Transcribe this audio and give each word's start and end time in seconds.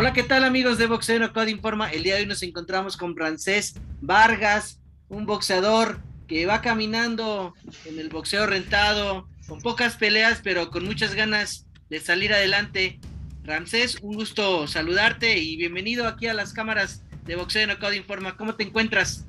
Hola, 0.00 0.12
¿qué 0.12 0.22
tal 0.22 0.44
amigos 0.44 0.78
de 0.78 0.86
Boxeo 0.86 1.32
Code 1.32 1.50
Informa? 1.50 1.90
El 1.90 2.04
día 2.04 2.14
de 2.14 2.20
hoy 2.20 2.26
nos 2.28 2.44
encontramos 2.44 2.96
con 2.96 3.16
Francés 3.16 3.74
Vargas, 4.00 4.80
un 5.08 5.26
boxeador 5.26 6.00
que 6.28 6.46
va 6.46 6.60
caminando 6.60 7.52
en 7.84 7.98
el 7.98 8.08
boxeo 8.08 8.46
rentado, 8.46 9.28
con 9.48 9.58
pocas 9.60 9.96
peleas, 9.96 10.40
pero 10.44 10.70
con 10.70 10.84
muchas 10.84 11.16
ganas 11.16 11.66
de 11.90 11.98
salir 11.98 12.32
adelante. 12.32 13.00
Ramsés, 13.42 13.98
un 14.00 14.14
gusto 14.14 14.68
saludarte 14.68 15.36
y 15.36 15.56
bienvenido 15.56 16.06
aquí 16.06 16.28
a 16.28 16.34
las 16.34 16.52
cámaras 16.52 17.02
de 17.24 17.34
Boxeo 17.34 17.66
No 17.66 17.80
Code 17.80 17.96
Informa. 17.96 18.36
¿Cómo 18.36 18.54
te 18.54 18.62
encuentras? 18.62 19.26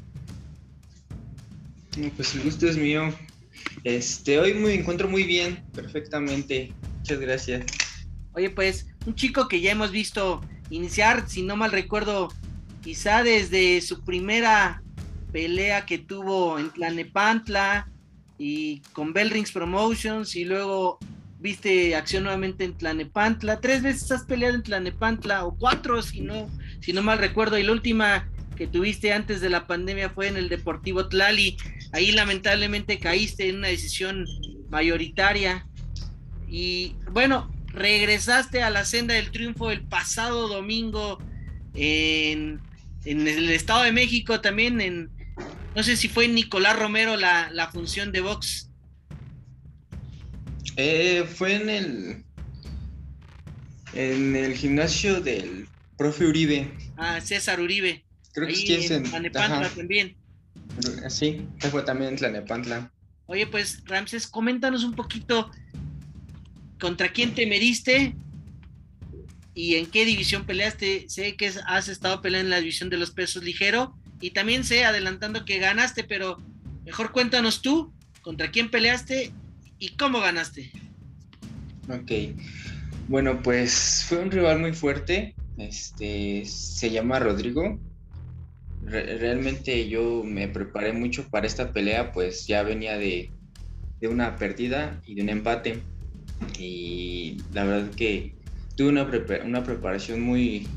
Pues 2.16 2.36
el 2.36 2.44
gusto 2.44 2.68
es 2.68 2.78
mío. 2.78 3.12
Este, 3.84 4.38
hoy 4.38 4.54
me 4.54 4.76
encuentro 4.76 5.10
muy 5.10 5.24
bien, 5.24 5.64
perfectamente. 5.74 6.72
Muchas 7.00 7.20
gracias. 7.20 7.66
Oye, 8.34 8.52
pues, 8.52 8.86
un 9.08 9.16
chico 9.16 9.48
que 9.48 9.62
ya 9.62 9.72
hemos 9.72 9.90
visto 9.90 10.42
iniciar, 10.70 11.28
si 11.28 11.42
no 11.42 11.56
mal 11.56 11.72
recuerdo, 11.72 12.30
quizá 12.82 13.24
desde 13.24 13.82
su 13.82 14.04
primera 14.04 14.82
pelea 15.32 15.86
que 15.86 15.98
tuvo 15.98 16.58
en 16.60 16.72
Tlanepantla 16.72 17.90
y 18.38 18.80
con 18.94 19.14
Bell 19.14 19.30
Rings 19.30 19.52
Promotions 19.52 20.36
y 20.36 20.46
luego 20.46 20.98
viste 21.40 21.96
acción 21.96 22.24
nuevamente 22.24 22.64
en 22.64 22.78
Tlanepantla. 22.78 23.60
Tres 23.60 23.82
veces 23.82 24.12
has 24.12 24.24
peleado 24.24 24.56
en 24.56 24.64
Tlanepantla 24.64 25.46
o 25.46 25.56
cuatro, 25.56 26.02
si 26.02 26.22
no, 26.22 26.50
si 26.82 26.94
no 26.94 27.02
mal 27.02 27.18
recuerdo. 27.18 27.58
Y 27.58 27.64
la 27.64 27.72
última 27.72 28.30
que 28.56 28.68
tuviste 28.68 29.14
antes 29.14 29.40
de 29.40 29.50
la 29.50 29.68
pandemia 29.68 30.10
fue 30.10 30.28
en 30.28 30.38
el 30.38 30.50
Deportivo 30.50 31.08
Tlali. 31.08 31.58
Ahí 31.94 32.12
lamentablemente 32.12 33.00
caíste 33.00 33.50
en 33.50 33.58
una 33.58 33.70
decisión 33.70 34.26
mayoritaria. 34.70 35.66
Y 36.48 36.96
bueno, 37.12 37.50
regresaste 37.74 38.62
a 38.64 38.70
la 38.70 38.86
senda 38.86 39.14
del 39.14 39.32
triunfo 39.32 39.72
el 39.72 39.82
pasado 39.82 40.48
domingo 40.48 41.20
en, 41.74 42.62
el 43.06 43.50
Estado 43.50 43.84
de 43.84 43.92
México, 43.92 44.42
también 44.42 44.82
en, 44.82 45.10
no 45.76 45.84
sé 45.84 45.96
si 45.96 46.10
fue 46.10 46.28
Nicolás 46.28 46.78
Romero 46.78 47.16
la, 47.16 47.50
la 47.52 47.70
función 47.72 48.12
de 48.12 48.22
box. 48.22 48.70
Eh, 50.76 51.26
fue 51.26 51.56
en 51.56 51.70
el, 51.70 52.24
en 53.94 54.36
el 54.36 54.56
gimnasio 54.56 55.20
del 55.22 55.68
profe 55.98 56.26
Uribe. 56.26 56.72
Ah, 56.98 57.20
César 57.22 57.60
Uribe. 57.60 58.06
Creo 58.34 58.48
que 58.48 58.78
es 58.78 58.92
en 58.92 59.04
Tlanepantla 59.04 59.70
también. 59.70 60.16
Sí, 61.10 61.46
fue 61.72 61.84
también 61.84 62.12
en 62.12 62.16
Tlanepantla. 62.18 62.92
Oye, 63.26 63.46
pues 63.48 63.84
Ramses, 63.86 64.28
coméntanos 64.28 64.84
un 64.84 64.94
poquito 64.94 65.52
contra 66.80 67.12
quién 67.12 67.36
te 67.36 67.46
mediste 67.46 68.16
y 69.54 69.76
en 69.76 69.88
qué 69.88 70.06
división 70.06 70.46
peleaste. 70.46 71.06
Sé 71.10 71.36
que 71.36 71.52
has 71.68 71.88
estado 71.90 72.22
peleando 72.22 72.48
en 72.48 72.52
la 72.52 72.60
división 72.60 72.90
de 72.90 72.98
los 72.98 73.12
pesos 73.12 73.44
ligero 73.44 73.96
y 74.22 74.32
también 74.32 74.64
sé, 74.64 74.86
adelantando 74.86 75.46
que 75.46 75.60
ganaste, 75.60 76.04
pero 76.04 76.38
mejor 76.86 77.12
cuéntanos 77.12 77.62
tú 77.62 77.94
contra 78.22 78.52
quién 78.52 78.72
peleaste 78.72 79.32
y 79.78 79.90
cómo 79.96 80.20
ganaste. 80.20 80.72
Ok, 81.90 82.12
bueno, 83.08 83.42
pues 83.42 84.06
fue 84.08 84.20
un 84.20 84.32
rival 84.32 84.60
muy 84.60 84.74
fuerte. 84.74 85.36
Este 85.58 86.44
se 86.46 86.90
llama 86.90 87.20
Rodrigo. 87.20 87.80
realmente 88.82 89.90
yo 89.90 90.24
me 90.24 90.48
preparé 90.48 90.94
mucho 90.94 91.28
para 91.30 91.48
esta 91.48 91.74
pelea, 91.74 92.12
pues 92.14 92.48
ya 92.48 92.64
venía 92.64 92.98
de, 92.98 93.32
de 94.00 94.08
una 94.08 94.38
pérdida 94.38 95.02
y 95.06 95.16
de 95.16 95.22
un 95.24 95.30
empate 95.30 95.82
y 96.58 97.38
la 97.54 97.64
verdad 97.64 97.92
que 97.92 98.34
tuve 98.76 98.90
una, 98.90 99.10
una 99.46 99.64
preparación 99.64 100.22
muy, 100.22 100.68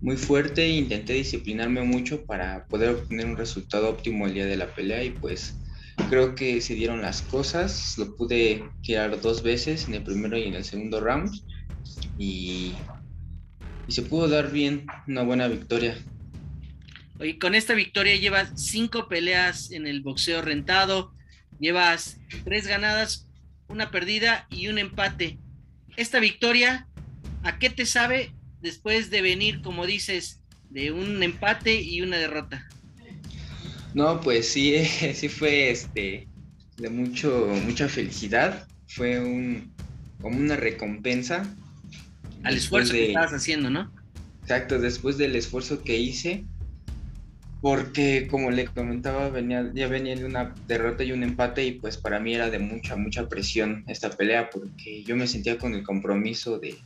muy 0.00 0.16
fuerte 0.16 0.64
e 0.64 0.70
intenté 0.70 1.14
disciplinarme 1.14 1.82
mucho 1.82 2.24
para 2.24 2.66
poder 2.66 2.90
obtener 2.90 3.26
un 3.26 3.36
resultado 3.36 3.88
óptimo 3.88 4.26
el 4.26 4.34
día 4.34 4.46
de 4.46 4.56
la 4.56 4.74
pelea 4.74 5.02
y 5.02 5.10
pues 5.10 5.56
creo 6.08 6.34
que 6.34 6.60
se 6.60 6.74
dieron 6.74 7.02
las 7.02 7.22
cosas, 7.22 7.96
lo 7.98 8.16
pude 8.16 8.64
tirar 8.82 9.20
dos 9.20 9.42
veces 9.42 9.88
en 9.88 9.94
el 9.94 10.02
primero 10.02 10.36
y 10.36 10.44
en 10.44 10.54
el 10.54 10.64
segundo 10.64 11.00
round 11.00 11.30
y, 12.18 12.72
y 13.86 13.92
se 13.92 14.02
pudo 14.02 14.28
dar 14.28 14.50
bien 14.50 14.86
una 15.06 15.22
buena 15.22 15.48
victoria. 15.48 15.96
Oye, 17.18 17.38
con 17.38 17.54
esta 17.54 17.74
victoria 17.74 18.16
llevas 18.16 18.50
cinco 18.56 19.08
peleas 19.08 19.70
en 19.70 19.86
el 19.86 20.02
boxeo 20.02 20.42
rentado, 20.42 21.12
llevas 21.60 22.18
tres 22.44 22.66
ganadas, 22.66 23.28
una 23.72 23.90
perdida 23.90 24.46
y 24.50 24.68
un 24.68 24.78
empate. 24.78 25.38
Esta 25.96 26.20
victoria, 26.20 26.86
¿a 27.42 27.58
qué 27.58 27.70
te 27.70 27.86
sabe 27.86 28.32
después 28.60 29.10
de 29.10 29.22
venir, 29.22 29.62
como 29.62 29.86
dices, 29.86 30.40
de 30.70 30.92
un 30.92 31.22
empate 31.22 31.80
y 31.80 32.02
una 32.02 32.18
derrota? 32.18 32.68
No, 33.94 34.20
pues 34.20 34.48
sí, 34.48 34.84
sí 35.14 35.28
fue 35.28 35.70
este 35.70 36.28
de 36.76 36.90
mucho, 36.90 37.48
mucha 37.64 37.88
felicidad. 37.88 38.68
Fue 38.86 39.18
un 39.20 39.72
como 40.20 40.38
una 40.38 40.56
recompensa. 40.56 41.42
Al 42.44 42.56
esfuerzo 42.56 42.92
que 42.92 43.08
estabas 43.08 43.32
haciendo, 43.32 43.70
¿no? 43.70 43.92
Exacto, 44.42 44.78
después 44.78 45.18
del 45.18 45.36
esfuerzo 45.36 45.82
que 45.82 45.96
hice, 45.96 46.44
porque 47.62 48.26
como 48.28 48.50
le 48.50 48.66
comentaba, 48.66 49.30
venía, 49.30 49.70
ya 49.72 49.86
venía 49.86 50.16
de 50.16 50.24
una 50.24 50.52
derrota 50.66 51.04
y 51.04 51.12
un 51.12 51.22
empate 51.22 51.64
y 51.64 51.72
pues 51.72 51.96
para 51.96 52.18
mí 52.18 52.34
era 52.34 52.50
de 52.50 52.58
mucha, 52.58 52.96
mucha 52.96 53.28
presión 53.28 53.84
esta 53.86 54.10
pelea 54.10 54.50
porque 54.50 55.04
yo 55.04 55.14
me 55.14 55.28
sentía 55.28 55.56
con 55.58 55.72
el 55.72 55.84
compromiso 55.84 56.58
de, 56.58 56.76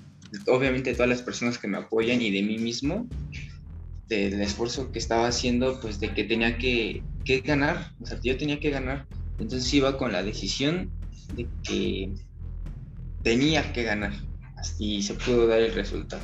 obviamente, 0.47 0.93
todas 0.93 1.09
las 1.09 1.23
personas 1.23 1.57
que 1.57 1.67
me 1.67 1.79
apoyan 1.79 2.21
y 2.21 2.31
de 2.31 2.43
mí 2.43 2.59
mismo, 2.59 3.09
del 4.07 4.39
esfuerzo 4.43 4.93
que 4.93 4.99
estaba 4.99 5.27
haciendo, 5.27 5.81
pues 5.81 5.99
de 5.99 6.13
que 6.13 6.25
tenía 6.25 6.59
que, 6.59 7.03
que 7.25 7.41
ganar, 7.41 7.93
o 8.03 8.07
sea, 8.07 8.21
yo 8.23 8.37
tenía 8.37 8.61
que 8.61 8.69
ganar. 8.69 9.07
Entonces 9.39 9.73
iba 9.73 9.97
con 9.97 10.13
la 10.13 10.23
decisión 10.23 10.91
de 11.37 11.49
que 11.63 12.11
tenía 13.23 13.73
que 13.73 13.83
ganar. 13.83 14.13
Así 14.59 15.01
se 15.01 15.15
pudo 15.15 15.47
dar 15.47 15.61
el 15.61 15.73
resultado. 15.73 16.23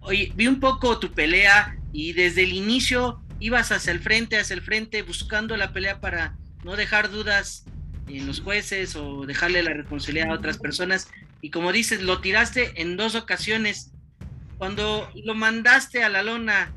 Oye, 0.00 0.30
vi 0.36 0.46
un 0.46 0.60
poco 0.60 0.98
tu 0.98 1.10
pelea 1.10 1.78
y 1.90 2.12
desde 2.12 2.42
el 2.42 2.52
inicio 2.52 3.23
ibas 3.44 3.72
hacia 3.72 3.92
el 3.92 4.00
frente, 4.00 4.38
hacia 4.38 4.54
el 4.54 4.62
frente, 4.62 5.02
buscando 5.02 5.54
la 5.58 5.74
pelea 5.74 6.00
para 6.00 6.34
no 6.64 6.76
dejar 6.76 7.10
dudas 7.10 7.66
en 8.08 8.26
los 8.26 8.40
jueces 8.40 8.96
o 8.96 9.26
dejarle 9.26 9.62
la 9.62 9.74
responsabilidad 9.74 10.30
a 10.30 10.34
otras 10.34 10.56
personas. 10.56 11.08
Y 11.42 11.50
como 11.50 11.70
dices, 11.70 12.00
lo 12.00 12.22
tiraste 12.22 12.80
en 12.80 12.96
dos 12.96 13.14
ocasiones. 13.14 13.92
Cuando 14.56 15.10
lo 15.24 15.34
mandaste 15.34 16.02
a 16.02 16.08
la 16.08 16.22
lona 16.22 16.72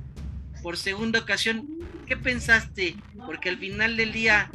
por 0.62 0.76
segunda 0.76 1.20
ocasión, 1.20 1.66
¿qué 2.06 2.18
pensaste? 2.18 2.98
Porque 3.26 3.48
al 3.48 3.60
final 3.60 3.96
del 3.96 4.12
día, 4.12 4.52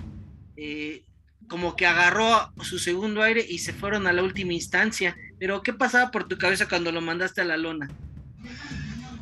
eh, 0.59 1.05
como 1.49 1.77
que 1.77 1.87
agarró 1.87 2.53
su 2.61 2.79
segundo 2.79 3.23
aire 3.23 3.43
y 3.49 3.61
se 3.61 3.73
fueron 3.73 4.07
a 4.07 4.13
la 4.13 4.23
última 4.23 4.53
instancia. 4.53 5.17
Pero, 5.39 5.63
¿qué 5.63 5.73
pasaba 5.73 6.11
por 6.11 6.29
tu 6.29 6.37
cabeza 6.37 6.69
cuando 6.69 6.93
lo 6.93 7.01
mandaste 7.01 7.41
a 7.41 7.45
la 7.45 7.57
lona? 7.57 7.89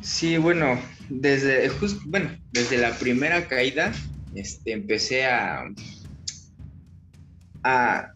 Sí, 0.01 0.37
bueno, 0.37 0.79
desde 1.09 1.69
justo, 1.69 2.01
bueno, 2.07 2.31
desde 2.51 2.77
la 2.77 2.97
primera 2.97 3.47
caída, 3.47 3.93
este, 4.33 4.71
empecé 4.71 5.25
a, 5.25 5.65
a 7.63 8.13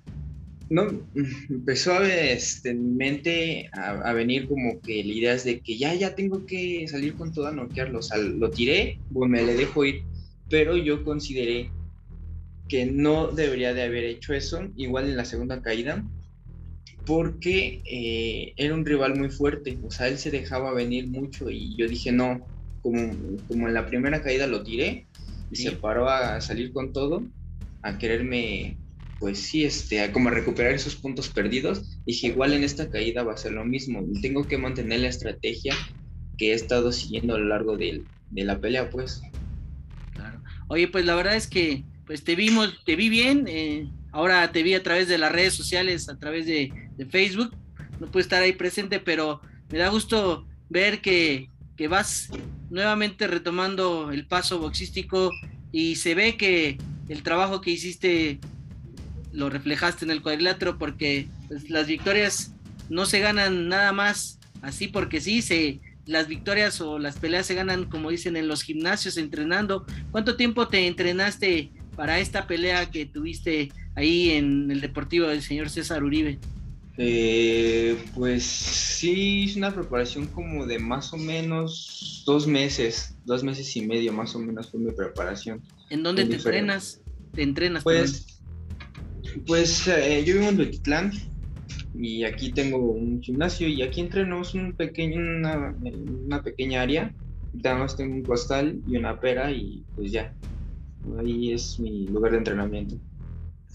no, 0.70 1.08
empezó 1.50 1.94
a 1.94 2.08
este, 2.08 2.72
en 2.72 2.84
mi 2.84 2.96
mente 2.96 3.70
a, 3.74 4.14
venir 4.14 4.48
como 4.48 4.82
que 4.82 4.94
ideas 5.00 5.44
de 5.44 5.62
que 5.62 5.78
ya, 5.78 5.94
ya 5.94 6.16
tengo 6.16 6.46
que 6.46 6.88
salir 6.88 7.16
con 7.18 7.34
todo 7.34 7.48
a 7.48 7.52
noquearlo. 7.52 8.00
Lo 8.38 8.52
tiré, 8.52 9.02
bueno, 9.10 9.34
me 9.34 9.44
le 9.44 9.56
dejo 9.56 9.86
ir, 9.86 10.02
pero 10.50 10.78
yo 10.78 11.04
consideré 11.04 11.72
que 12.68 12.86
no 12.86 13.28
debería 13.28 13.74
de 13.74 13.84
haber 13.84 14.06
hecho 14.06 14.34
eso, 14.34 14.68
igual 14.76 15.06
en 15.10 15.18
la 15.18 15.26
segunda 15.26 15.62
caída, 15.62 16.04
porque 17.06 17.82
eh, 17.86 18.54
era 18.58 18.74
un 18.74 18.86
rival 18.86 19.16
muy 19.16 19.30
fuerte, 19.30 19.78
o 19.84 19.92
sea, 19.92 20.08
él 20.08 20.18
se 20.18 20.32
dejaba 20.32 20.74
venir 20.74 21.08
mucho 21.08 21.50
y 21.50 21.76
yo 21.78 21.88
dije, 21.88 22.12
no, 22.12 22.48
como, 22.82 23.14
como 23.48 23.68
en 23.68 23.74
la 23.74 23.86
primera 23.86 24.22
caída 24.22 24.48
lo 24.48 24.64
tiré 24.64 25.08
y 25.52 25.56
se 25.56 25.74
paró 25.74 26.10
a 26.10 26.42
salir 26.42 26.74
con 26.74 26.94
todo, 26.94 27.24
a 27.82 27.98
quererme, 27.98 28.78
pues 29.20 29.40
sí, 29.40 29.64
este, 29.64 30.02
a 30.02 30.12
como 30.12 30.30
recuperar 30.30 30.74
esos 30.74 30.96
puntos 30.96 31.30
perdidos, 31.30 32.00
dije, 32.06 32.28
igual 32.28 32.54
en 32.54 32.64
esta 32.64 32.90
caída 32.90 33.24
va 33.24 33.34
a 33.34 33.38
ser 33.38 33.52
lo 33.52 33.66
mismo, 33.66 34.04
tengo 34.22 34.48
que 34.48 34.58
mantener 34.58 35.02
la 35.02 35.10
estrategia 35.10 35.76
que 36.38 36.52
he 36.52 36.54
estado 36.54 36.92
siguiendo 36.92 37.36
a 37.36 37.40
lo 37.40 37.46
largo 37.46 37.78
de, 37.78 38.04
de 38.32 38.44
la 38.44 38.60
pelea, 38.60 38.90
pues. 38.90 39.22
Claro. 40.14 40.42
Oye, 40.68 40.88
pues 40.88 41.06
la 41.06 41.16
verdad 41.16 41.36
es 41.36 41.48
que, 41.48 41.84
pues 42.06 42.24
te 42.24 42.36
vimos, 42.36 42.74
te 42.86 42.96
vi 42.96 43.10
bien, 43.10 43.46
eh, 43.48 43.88
ahora 44.16 44.50
te 44.50 44.64
vi 44.64 44.74
a 44.74 44.82
través 44.82 45.10
de 45.10 45.18
las 45.18 45.30
redes 45.30 45.54
sociales, 45.54 46.08
a 46.08 46.18
través 46.18 46.46
de, 46.46 46.72
Facebook, 47.10 47.54
no 48.00 48.08
puedo 48.08 48.22
estar 48.22 48.42
ahí 48.42 48.54
presente, 48.54 49.02
pero 49.02 49.42
me 49.70 49.78
da 49.78 49.90
gusto 49.90 50.48
ver 50.70 51.02
que, 51.02 51.50
vas 51.90 52.30
nuevamente 52.70 53.28
retomando 53.28 54.12
el 54.12 54.26
paso 54.26 54.60
boxístico 54.60 55.32
y 55.74 55.98
se 55.98 56.16
ve 56.16 56.38
que 56.38 56.78
el 57.10 57.24
trabajo 57.24 57.60
que 57.60 57.72
hiciste 57.72 58.40
lo 59.34 59.50
reflejaste 59.50 60.06
en 60.06 60.12
el 60.12 60.22
cuadrilátero 60.22 60.78
porque 60.78 61.28
pues, 61.50 61.70
las 61.70 61.88
victorias 61.88 62.54
no 62.90 63.06
se 63.06 63.20
ganan 63.20 63.68
nada 63.68 63.92
más 63.92 64.40
así 64.62 64.88
porque 64.88 65.20
sí, 65.20 65.42
se, 65.42 65.82
las 66.06 66.30
victorias 66.30 66.80
o 66.80 67.00
las 67.00 67.18
peleas 67.18 67.46
se 67.48 67.56
ganan, 67.56 67.90
como 67.90 68.12
dicen, 68.12 68.38
en 68.38 68.48
los 68.48 68.64
gimnasios 68.64 69.18
entrenando. 69.18 69.86
¿Cuánto 70.12 70.38
tiempo 70.38 70.70
te 70.70 70.88
entrenaste 70.88 71.72
para 71.98 72.20
esta 72.20 72.48
pelea 72.48 72.90
que 72.90 73.06
tuviste 73.06 73.72
ahí 73.96 74.32
en 74.32 74.70
el 74.70 74.82
Deportivo 74.82 75.28
del 75.28 75.42
señor 75.42 75.70
César 75.70 76.04
Uribe? 76.04 76.38
Eh, 76.98 77.98
pues 78.14 78.44
sí, 78.44 79.46
es 79.50 79.58
una 79.58 79.74
preparación 79.74 80.28
como 80.28 80.66
de 80.66 80.80
más 80.80 81.12
o 81.12 81.18
menos 81.18 82.24
dos 82.26 82.48
meses, 82.48 83.16
dos 83.26 83.44
meses 83.44 83.76
y 83.76 83.86
medio 83.86 84.14
más 84.14 84.34
o 84.36 84.40
menos 84.40 84.72
fue 84.72 84.80
mi 84.80 84.92
preparación. 84.92 85.62
¿En 85.90 86.04
dónde 86.04 86.26
te 86.26 86.36
entrenas? 86.36 87.02
¿Te 87.34 87.44
entrenas? 87.44 87.84
Pues, 87.84 88.40
pues 89.46 89.88
eh, 89.88 90.24
yo 90.26 90.36
vivo 90.36 90.48
en 90.48 90.56
Duetitlán 90.56 91.12
y 91.94 92.24
aquí 92.24 92.52
tengo 92.52 92.78
un 92.78 93.22
gimnasio 93.22 93.68
y 93.68 93.82
aquí 93.82 94.00
entrenamos 94.00 94.54
un 94.54 94.74
pequeño, 94.74 95.18
una, 95.18 95.76
una 96.26 96.42
pequeña 96.42 96.82
área. 96.82 97.14
Además 97.64 97.98
tengo 97.98 98.16
un 98.16 98.24
costal 98.24 98.80
y 98.88 98.96
una 98.96 99.20
pera 99.20 99.52
y 99.52 99.84
pues 99.96 100.12
ya, 100.12 100.34
ahí 101.20 101.52
es 101.52 101.80
mi 101.80 102.08
lugar 102.08 102.32
de 102.32 102.38
entrenamiento. 102.38 102.96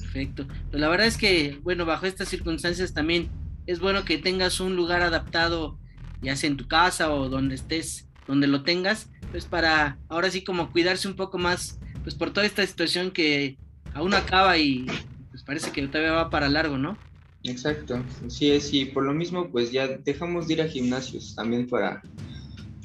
Perfecto. 0.01 0.47
Pues 0.71 0.81
la 0.81 0.89
verdad 0.89 1.07
es 1.07 1.17
que, 1.17 1.59
bueno, 1.63 1.87
bajo 1.87 2.07
estas 2.07 2.29
circunstancias 2.29 2.93
también 2.93 3.29
es 3.67 3.81
bueno 3.81 4.05
que 4.05 4.19
tengas 4.19 4.61
un 4.61 4.75
lugar 4.77 5.03
adaptado, 5.03 5.79
ya 6.23 6.35
sea 6.37 6.51
en 6.51 6.57
tu 6.57 6.67
casa 6.67 7.13
o 7.13 7.29
donde 7.29 7.55
estés, 7.55 8.09
donde 8.27 8.47
lo 8.47 8.63
tengas, 8.63 9.11
pues 9.31 9.45
para 9.45 9.99
ahora 10.09 10.31
sí 10.31 10.43
como 10.43 10.71
cuidarse 10.73 11.09
un 11.09 11.15
poco 11.15 11.39
más, 11.39 11.79
pues 12.03 12.15
por 12.15 12.33
toda 12.33 12.47
esta 12.47 12.67
situación 12.67 13.11
que 13.11 13.59
aún 13.95 14.15
acaba 14.15 14.57
y 14.59 14.87
pues 15.31 15.43
parece 15.43 15.71
que 15.71 15.87
todavía 15.87 16.13
va 16.13 16.31
para 16.31 16.49
largo, 16.49 16.79
¿no? 16.79 16.99
Exacto, 17.45 18.03
sí 18.29 18.51
es, 18.51 18.73
y 18.75 18.87
por 18.87 19.05
lo 19.05 19.15
mismo 19.15 19.51
pues 19.51 19.73
ya 19.73 19.87
dejamos 19.89 20.47
de 20.47 20.55
ir 20.55 20.63
a 20.63 20.69
gimnasios 20.69 21.35
también 21.35 21.69
para 21.69 22.03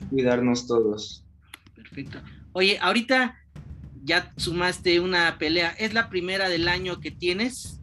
cuidarnos 0.10 0.68
todos. 0.68 1.26
Perfecto. 1.76 2.22
Oye, 2.54 2.78
ahorita 2.80 3.38
ya 4.06 4.32
sumaste 4.38 5.00
una 5.00 5.38
pelea. 5.38 5.76
¿Es 5.78 5.94
la 5.94 6.10
primera 6.10 6.48
del 6.48 6.68
año 6.68 7.00
que 7.00 7.12
tienes? 7.12 7.80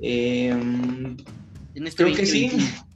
Em, 0.00 1.16
este 1.74 2.04
creo 2.04 2.14
que 2.14 2.26
sí, 2.26 2.50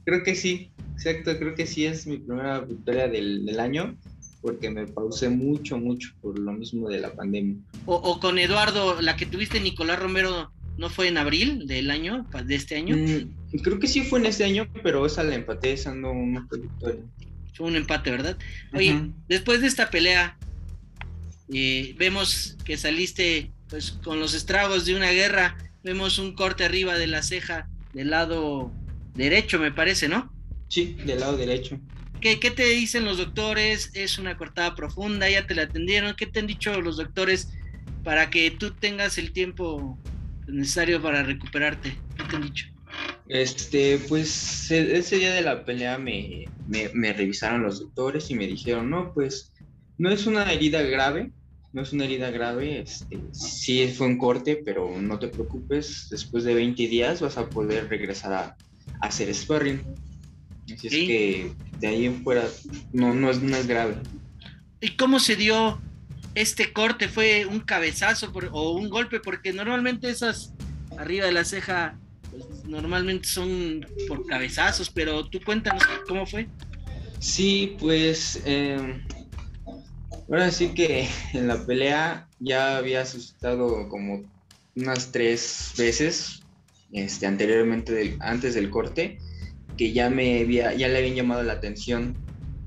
creo 0.05 0.23
que 0.23 0.35
sí, 0.35 0.71
exacto, 0.93 1.37
creo 1.37 1.55
que 1.55 1.65
sí 1.65 1.85
es 1.85 2.07
mi 2.07 2.17
primera 2.17 2.61
victoria 2.61 3.09
del, 3.09 3.59
año 3.59 3.97
porque 4.41 4.69
me 4.69 4.85
pausé 4.87 5.29
mucho, 5.29 5.77
mucho 5.77 6.13
por 6.21 6.37
lo 6.37 6.51
mismo 6.53 6.89
de 6.89 6.99
la 6.99 7.13
pandemia. 7.13 7.55
O, 7.85 8.19
con 8.19 8.37
Eduardo, 8.37 9.01
la 9.01 9.15
que 9.15 9.25
tuviste 9.25 9.59
Nicolás 9.59 9.99
Romero, 9.99 10.51
¿no 10.77 10.89
fue 10.89 11.07
en 11.07 11.17
abril 11.17 11.65
del 11.65 11.89
año, 11.91 12.27
de 12.45 12.55
este 12.55 12.75
año? 12.75 12.97
Mm, 12.97 13.57
creo 13.61 13.79
que 13.79 13.87
sí 13.87 14.01
fue 14.01 14.19
en 14.19 14.25
este 14.25 14.43
año, 14.43 14.67
pero 14.83 15.05
esa 15.05 15.23
la 15.23 15.35
empaté, 15.35 15.71
esa 15.71 15.95
no, 15.95 16.13
fue 16.49 16.59
victoria. 16.59 17.01
Fue 17.53 17.67
un 17.67 17.77
empate, 17.77 18.11
¿verdad? 18.11 18.37
Oye, 18.73 19.11
después 19.29 19.61
de 19.61 19.67
esta 19.67 19.89
pelea, 19.89 20.37
vemos 21.47 22.57
que 22.63 22.77
saliste 22.77 23.51
pues 23.69 23.91
con 24.03 24.19
los 24.19 24.33
estragos 24.33 24.85
de 24.85 24.95
una 24.95 25.11
guerra, 25.11 25.57
vemos 25.83 26.19
un 26.19 26.35
corte 26.35 26.63
arriba 26.63 26.97
de 26.97 27.07
la 27.07 27.23
ceja 27.23 27.67
del 27.93 28.11
lado 28.11 28.71
derecho, 29.15 29.59
me 29.59 29.71
parece, 29.71 30.07
¿no? 30.07 30.31
Sí, 30.67 30.95
del 31.05 31.19
lado 31.19 31.37
derecho. 31.37 31.79
¿Qué, 32.21 32.39
¿Qué, 32.39 32.51
te 32.51 32.65
dicen 32.65 33.05
los 33.05 33.17
doctores? 33.17 33.91
¿Es 33.93 34.17
una 34.17 34.37
cortada 34.37 34.75
profunda? 34.75 35.29
¿Ya 35.29 35.45
te 35.45 35.55
la 35.55 35.63
atendieron? 35.63 36.15
¿Qué 36.15 36.25
te 36.25 36.39
han 36.39 36.47
dicho 36.47 36.79
los 36.81 36.97
doctores 36.97 37.49
para 38.03 38.29
que 38.29 38.49
tú 38.51 38.71
tengas 38.71 39.17
el 39.17 39.31
tiempo 39.33 39.99
necesario 40.47 41.01
para 41.01 41.23
recuperarte? 41.23 41.97
¿Qué 42.17 42.23
te 42.23 42.35
han 42.35 42.41
dicho? 42.43 42.67
Este, 43.27 43.99
pues 44.07 44.69
e, 44.71 44.97
ese 44.97 45.17
día 45.17 45.33
de 45.33 45.41
la 45.41 45.65
pelea 45.65 45.97
me, 45.97 46.45
me, 46.67 46.89
me 46.93 47.13
revisaron 47.13 47.63
los 47.63 47.79
doctores 47.79 48.29
y 48.29 48.35
me 48.35 48.47
dijeron, 48.47 48.89
no, 48.89 49.13
pues 49.13 49.52
no 49.97 50.09
es 50.09 50.25
una 50.25 50.51
herida 50.51 50.81
grave, 50.81 51.31
no 51.71 51.81
es 51.81 51.93
una 51.93 52.05
herida 52.05 52.29
grave, 52.29 52.81
este, 52.81 53.19
sí 53.31 53.87
fue 53.87 54.07
un 54.07 54.17
corte, 54.17 54.61
pero 54.63 54.99
no 55.01 55.17
te 55.19 55.27
preocupes, 55.27 56.07
después 56.09 56.43
de 56.43 56.53
20 56.53 56.87
días 56.87 57.21
vas 57.21 57.37
a 57.37 57.49
poder 57.49 57.89
regresar 57.89 58.33
a, 58.33 58.57
hacer 59.01 59.33
sparring. 59.33 59.81
Así 60.65 60.87
es 60.87 60.93
que 60.93 61.51
de 61.79 61.87
ahí 61.87 62.05
en 62.05 62.23
fuera 62.23 62.47
no, 62.93 63.13
no, 63.13 63.29
es, 63.29 63.41
no 63.41 63.55
es 63.55 63.67
grave. 63.67 63.95
¿Y 64.79 64.95
cómo 64.95 65.19
se 65.19 65.35
dio 65.35 65.81
este 66.35 66.71
corte? 66.71 67.09
¿Fue 67.09 67.45
un 67.45 67.59
cabezazo 67.59 68.31
o 68.51 68.71
un 68.71 68.89
golpe? 68.89 69.19
Porque 69.19 69.51
normalmente 69.51 70.09
esas 70.09 70.53
arriba 70.97 71.25
de 71.25 71.31
la 71.31 71.43
ceja 71.43 71.97
pues, 72.29 72.45
normalmente 72.65 73.27
son 73.27 73.85
por 74.07 74.25
cabezazos, 74.25 74.89
pero 74.89 75.27
tú 75.27 75.39
cuéntanos 75.43 75.83
cómo 76.07 76.25
fue. 76.25 76.47
Sí, 77.19 77.75
pues 77.79 78.41
eh, 78.45 79.01
Ahora 80.29 80.51
sí 80.51 80.69
que 80.69 81.07
en 81.33 81.47
la 81.47 81.65
pelea 81.65 82.27
ya 82.39 82.77
había 82.77 83.05
suscitado 83.05 83.89
como 83.89 84.23
unas 84.75 85.11
tres 85.11 85.73
veces 85.77 86.41
este, 86.91 87.25
anteriormente, 87.25 88.17
antes 88.19 88.53
del 88.53 88.69
corte, 88.69 89.17
que 89.77 89.93
ya, 89.93 90.09
me 90.09 90.41
había, 90.41 90.73
ya 90.73 90.87
le 90.87 90.99
habían 90.99 91.15
llamado 91.15 91.43
la 91.43 91.53
atención 91.53 92.15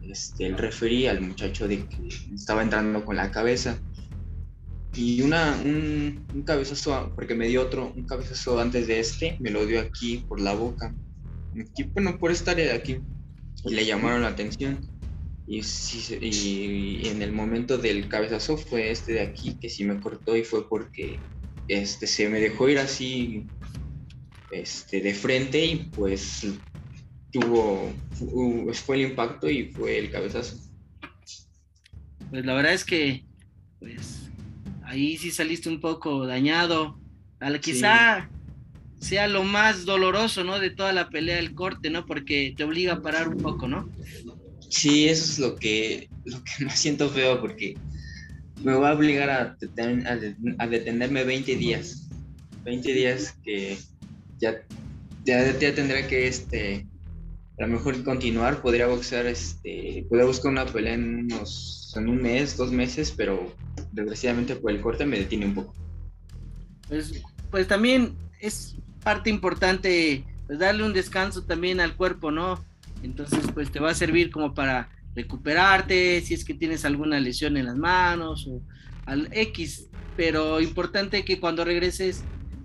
este, 0.02 0.46
el 0.46 0.56
referí 0.56 1.06
al 1.06 1.20
muchacho 1.20 1.68
de 1.68 1.86
que 1.86 2.08
estaba 2.34 2.62
entrando 2.62 3.04
con 3.04 3.16
la 3.16 3.30
cabeza. 3.30 3.78
Y 4.94 5.20
una, 5.20 5.60
un, 5.62 6.24
un, 6.34 6.42
cabezazo, 6.42 7.12
porque 7.14 7.34
me 7.34 7.48
dio 7.48 7.62
otro, 7.62 7.92
un 7.94 8.06
cabezazo 8.06 8.58
antes 8.58 8.86
de 8.86 8.98
este, 8.98 9.36
me 9.40 9.50
lo 9.50 9.66
dio 9.66 9.80
aquí 9.80 10.24
por 10.26 10.40
la 10.40 10.54
boca. 10.54 10.94
Aquí, 11.60 11.84
bueno, 11.84 12.18
por 12.18 12.30
esta 12.30 12.52
área 12.52 12.66
de 12.66 12.72
aquí. 12.72 12.98
Y 13.64 13.74
le 13.74 13.84
llamaron 13.84 14.22
la 14.22 14.28
atención. 14.28 14.78
Y, 15.48 15.60
y, 16.20 17.08
en 17.08 17.22
el 17.22 17.32
momento 17.32 17.78
del 17.78 18.08
cabezazo 18.08 18.56
fue 18.56 18.90
este 18.90 19.12
de 19.12 19.20
aquí 19.20 19.54
que 19.60 19.70
sí 19.70 19.84
me 19.84 20.00
cortó 20.00 20.36
y 20.36 20.42
fue 20.42 20.68
porque 20.68 21.18
este, 21.68 22.06
se 22.06 22.28
me 22.28 22.40
dejó 22.40 22.68
ir 22.68 22.78
así 22.78 23.46
este, 24.50 25.00
de 25.00 25.14
frente 25.14 25.64
y 25.64 25.76
pues 25.76 26.46
tuvo, 27.30 27.92
fue 28.72 28.96
el 28.96 29.02
impacto 29.10 29.48
y 29.48 29.66
fue 29.72 29.98
el 29.98 30.10
cabezazo. 30.10 30.56
Pues 32.30 32.44
la 32.44 32.54
verdad 32.54 32.72
es 32.72 32.84
que 32.84 33.24
pues 33.78 34.30
ahí 34.82 35.16
sí 35.16 35.30
saliste 35.30 35.68
un 35.68 35.80
poco 35.80 36.26
dañado. 36.26 36.98
Al, 37.38 37.60
quizá 37.60 38.28
sea 38.98 39.28
lo 39.28 39.44
más 39.44 39.84
doloroso, 39.84 40.42
¿no? 40.42 40.58
De 40.58 40.70
toda 40.70 40.92
la 40.92 41.08
pelea 41.10 41.36
del 41.36 41.54
corte, 41.54 41.90
¿no? 41.90 42.06
Porque 42.06 42.54
te 42.56 42.64
obliga 42.64 42.94
a 42.94 43.02
parar 43.02 43.28
un 43.28 43.36
poco, 43.36 43.68
¿no? 43.68 43.88
Sí, 44.68 45.08
eso 45.08 45.24
es 45.24 45.38
lo 45.38 45.56
que, 45.56 46.08
lo 46.24 46.42
que 46.42 46.64
más 46.64 46.78
siento 46.78 47.08
feo 47.08 47.40
porque 47.40 47.76
me 48.62 48.74
va 48.74 48.90
a 48.90 48.94
obligar 48.94 49.30
a, 49.30 49.56
detenerme 50.66 51.24
20 51.24 51.56
días. 51.56 52.08
20 52.64 52.92
días 52.92 53.36
que 53.44 53.78
ya, 54.38 54.62
ya, 55.24 55.54
tendré 55.74 56.06
que, 56.06 56.26
este, 56.26 56.86
a 57.58 57.62
lo 57.62 57.68
mejor 57.68 58.02
continuar, 58.02 58.60
podría 58.60 58.86
boxear, 58.86 59.26
este, 59.26 60.04
podría 60.08 60.26
buscar 60.26 60.50
una 60.50 60.66
pelea 60.66 60.94
en 60.94 61.20
unos, 61.20 61.94
en 61.96 62.08
un 62.08 62.20
mes, 62.20 62.56
dos 62.56 62.72
meses, 62.72 63.12
pero 63.16 63.54
desgraciadamente 63.92 64.56
por 64.56 64.72
el 64.72 64.80
corte 64.80 65.06
me 65.06 65.18
detiene 65.18 65.46
un 65.46 65.54
poco. 65.54 65.74
Pues, 66.88 67.22
pues 67.50 67.68
también 67.68 68.16
es 68.40 68.76
parte 69.02 69.30
importante 69.30 70.24
pues 70.46 70.58
darle 70.58 70.84
un 70.84 70.92
descanso 70.92 71.44
también 71.44 71.80
al 71.80 71.96
cuerpo, 71.96 72.30
¿no? 72.30 72.64
Entonces, 73.02 73.44
pues 73.52 73.70
te 73.70 73.80
va 73.80 73.90
a 73.90 73.94
servir 73.94 74.30
como 74.30 74.54
para 74.54 74.88
recuperarte, 75.14 76.20
si 76.20 76.34
es 76.34 76.44
que 76.44 76.54
tienes 76.54 76.84
alguna 76.84 77.18
lesión 77.18 77.56
en 77.56 77.66
las 77.66 77.76
manos 77.76 78.46
o 78.46 78.60
al 79.06 79.28
X, 79.32 79.88
pero 80.16 80.60
importante 80.60 81.24
que 81.24 81.40
cuando 81.40 81.64
regreses, 81.64 82.24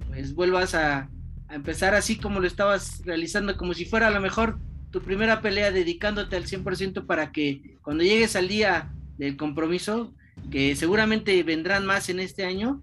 pues 0.09 0.35
vuelvas 0.35 0.75
a, 0.75 1.09
empezar 1.49 1.93
así 1.95 2.15
como 2.15 2.39
lo 2.39 2.47
estabas 2.47 3.01
realizando, 3.03 3.57
como 3.57 3.73
si 3.73 3.83
fuera 3.83 4.07
a 4.07 4.11
lo 4.11 4.21
mejor 4.21 4.57
tu 4.89 5.01
primera 5.01 5.41
pelea 5.41 5.69
dedicándote 5.69 6.37
al 6.37 6.45
100% 6.45 7.05
para 7.05 7.33
que 7.33 7.75
cuando 7.81 8.05
llegues 8.05 8.37
al 8.37 8.47
día 8.47 8.89
del 9.17 9.35
compromiso, 9.35 10.13
que 10.49 10.77
seguramente 10.77 11.43
vendrán 11.43 11.85
más 11.85 12.07
en 12.07 12.21
este 12.21 12.45
año, 12.45 12.79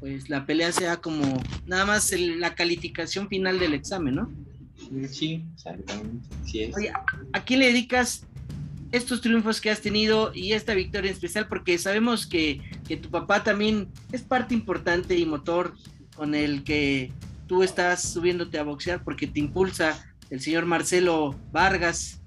pues 0.00 0.28
la 0.28 0.46
pelea 0.46 0.72
sea 0.72 0.96
como 0.96 1.40
nada 1.66 1.86
más 1.86 2.12
la 2.18 2.56
calificación 2.56 3.28
final 3.28 3.60
del 3.60 3.74
examen, 3.74 4.16
¿no? 4.16 4.47
Sí, 5.10 5.44
exactamente. 5.54 6.28
Oye, 6.76 6.92
¿a 7.32 7.44
quién 7.44 7.60
le 7.60 7.66
dedicas 7.66 8.22
estos 8.90 9.20
triunfos 9.20 9.60
que 9.60 9.70
has 9.70 9.80
tenido 9.80 10.32
y 10.34 10.52
esta 10.52 10.74
victoria 10.74 11.10
en 11.10 11.14
especial? 11.14 11.48
Porque 11.48 11.78
sabemos 11.78 12.26
que, 12.26 12.60
tu 13.02 13.10
papá 13.10 13.44
también 13.44 13.88
es 14.12 14.22
parte 14.22 14.54
importante 14.54 15.16
y 15.16 15.26
motor 15.26 15.74
con 16.16 16.34
el 16.34 16.64
que 16.64 17.12
tú 17.46 17.62
estás 17.62 18.02
subiéndote 18.02 18.58
a 18.58 18.62
boxear 18.62 19.04
porque 19.04 19.26
te 19.26 19.40
impulsa 19.40 20.04
el 20.30 20.40
señor 20.40 20.66
Marcelo 20.66 21.38
Vargas. 21.52 22.20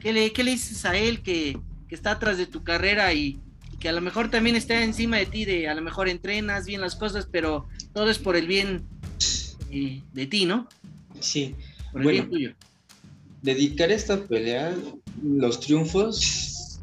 ¿Qué 0.00 0.12
le, 0.12 0.32
qué 0.32 0.44
le 0.44 0.52
dices 0.52 0.84
a 0.84 0.96
él 0.96 1.22
que, 1.22 1.58
está 1.90 2.12
atrás 2.12 2.38
de 2.38 2.46
tu 2.46 2.62
carrera 2.62 3.12
y, 3.12 3.40
que 3.80 3.88
a 3.88 3.92
lo 3.92 4.00
mejor 4.00 4.30
también 4.30 4.56
está 4.56 4.82
encima 4.84 5.16
de 5.16 5.26
ti, 5.26 5.44
de 5.44 5.68
a 5.68 5.74
lo 5.74 5.82
mejor 5.82 6.08
entrenas 6.08 6.66
bien 6.66 6.82
las 6.82 6.94
cosas, 6.96 7.26
pero 7.30 7.66
todo 7.94 8.10
es 8.10 8.18
por 8.18 8.36
el 8.36 8.46
bien 8.46 8.84
eh, 9.70 10.02
de 10.12 10.26
ti, 10.26 10.44
¿no? 10.44 10.68
Sí, 11.18 11.56
bueno, 11.92 12.28
dedicar 13.42 13.90
esta 13.90 14.26
pelea, 14.26 14.76
los 15.22 15.60
triunfos 15.60 16.80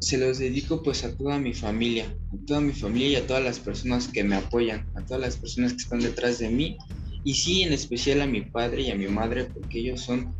se 0.00 0.18
los 0.18 0.38
dedico 0.38 0.82
pues 0.82 1.04
a 1.04 1.16
toda 1.16 1.38
mi 1.38 1.54
familia, 1.54 2.14
a 2.32 2.46
toda 2.46 2.60
mi 2.60 2.72
familia 2.72 3.08
y 3.08 3.16
a 3.16 3.26
todas 3.26 3.42
las 3.42 3.58
personas 3.58 4.08
que 4.08 4.22
me 4.22 4.36
apoyan, 4.36 4.86
a 4.94 5.04
todas 5.04 5.20
las 5.20 5.36
personas 5.36 5.72
que 5.72 5.78
están 5.78 6.00
detrás 6.00 6.38
de 6.38 6.50
mí 6.50 6.76
y 7.24 7.34
sí 7.34 7.62
en 7.62 7.72
especial 7.72 8.20
a 8.20 8.26
mi 8.26 8.42
padre 8.42 8.82
y 8.82 8.90
a 8.90 8.94
mi 8.94 9.08
madre 9.08 9.44
porque 9.46 9.80
ellos 9.80 10.02
son 10.02 10.32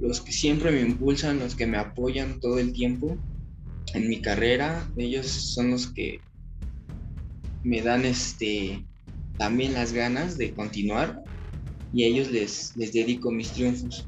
los 0.00 0.20
que 0.20 0.32
siempre 0.32 0.72
me 0.72 0.80
impulsan, 0.80 1.38
los 1.38 1.54
que 1.54 1.66
me 1.66 1.76
apoyan 1.76 2.40
todo 2.40 2.58
el 2.58 2.72
tiempo 2.72 3.16
en 3.92 4.08
mi 4.08 4.20
carrera, 4.20 4.90
ellos 4.96 5.26
son 5.26 5.70
los 5.70 5.86
que 5.88 6.20
me 7.62 7.82
dan 7.82 8.04
este 8.04 8.84
también 9.38 9.74
las 9.74 9.92
ganas 9.92 10.38
de 10.38 10.52
continuar 10.52 11.22
y 11.94 12.02
a 12.02 12.06
ellos 12.08 12.30
les, 12.30 12.76
les 12.76 12.92
dedico 12.92 13.30
mis 13.30 13.52
triunfos. 13.52 14.04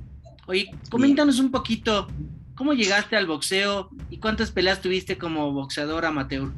Oye, 0.47 0.71
coméntanos 0.91 1.39
un 1.39 1.51
poquito, 1.51 2.09
¿cómo 2.57 2.73
llegaste 2.73 3.17
al 3.17 3.27
boxeo 3.27 3.91
y 4.11 4.19
cuántas 4.19 4.51
peleas 4.51 4.83
tuviste 4.83 5.17
como 5.17 5.53
boxeador 5.53 6.05
amateur? 6.05 6.53